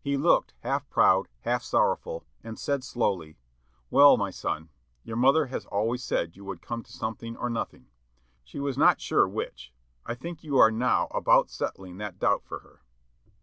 He 0.00 0.16
looked 0.16 0.54
half 0.60 0.88
proud, 0.88 1.28
half 1.40 1.62
sorrowful, 1.62 2.24
and 2.42 2.58
said 2.58 2.82
slowly, 2.82 3.36
"Well, 3.90 4.16
my 4.16 4.30
son, 4.30 4.70
your 5.04 5.18
mother 5.18 5.48
has 5.48 5.66
always 5.66 6.02
said 6.02 6.34
you 6.34 6.46
would 6.46 6.62
come 6.62 6.82
to 6.82 6.90
something 6.90 7.36
or 7.36 7.50
nothing. 7.50 7.88
She 8.42 8.58
was 8.58 8.78
not 8.78 9.02
sure 9.02 9.28
which; 9.28 9.74
I 10.06 10.14
think 10.14 10.42
you 10.42 10.56
are 10.56 10.70
now 10.72 11.08
about 11.10 11.50
settling 11.50 11.98
that 11.98 12.18
doubt 12.18 12.42
for 12.42 12.60
her." 12.60 12.80